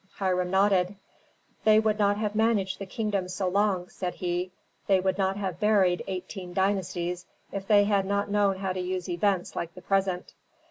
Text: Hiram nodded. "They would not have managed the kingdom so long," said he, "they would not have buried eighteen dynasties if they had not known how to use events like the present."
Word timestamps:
Hiram 0.15 0.49
nodded. 0.49 0.95
"They 1.63 1.79
would 1.79 1.99
not 1.99 2.17
have 2.17 2.33
managed 2.33 2.79
the 2.79 2.87
kingdom 2.87 3.27
so 3.29 3.47
long," 3.47 3.87
said 3.89 4.15
he, 4.15 4.51
"they 4.87 4.99
would 4.99 5.15
not 5.19 5.37
have 5.37 5.59
buried 5.59 6.03
eighteen 6.07 6.53
dynasties 6.55 7.27
if 7.51 7.67
they 7.67 7.83
had 7.83 8.07
not 8.07 8.27
known 8.27 8.57
how 8.57 8.73
to 8.73 8.79
use 8.79 9.07
events 9.07 9.55
like 9.55 9.75
the 9.75 9.81
present." 9.83 10.33